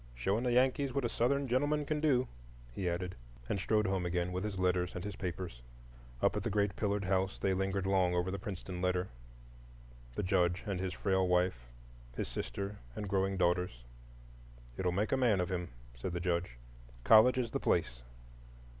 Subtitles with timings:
[0.15, 2.27] "Showing the Yankees what a Southern gentleman can do,"
[2.73, 3.13] he added;
[3.47, 5.61] and strode home again with his letters and papers.
[6.23, 10.79] Up at the great pillared house they lingered long over the Princeton letter,—the Judge and
[10.79, 11.67] his frail wife,
[12.15, 13.83] his sister and growing daughters.
[14.75, 16.57] "It'll make a man of him," said the Judge,
[17.03, 18.01] "college is the place."